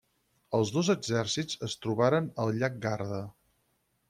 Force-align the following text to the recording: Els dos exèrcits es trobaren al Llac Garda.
Els 0.59 0.71
dos 0.77 0.89
exèrcits 0.93 1.59
es 1.69 1.77
trobaren 1.85 2.31
al 2.45 2.53
Llac 2.63 2.81
Garda. 2.89 3.23